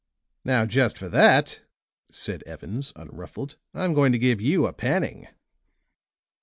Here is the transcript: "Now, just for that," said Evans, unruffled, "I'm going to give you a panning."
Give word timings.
"Now, 0.43 0.65
just 0.65 0.97
for 0.97 1.07
that," 1.09 1.61
said 2.09 2.41
Evans, 2.47 2.91
unruffled, 2.95 3.57
"I'm 3.71 3.93
going 3.93 4.11
to 4.13 4.17
give 4.17 4.41
you 4.41 4.65
a 4.65 4.73
panning." 4.73 5.27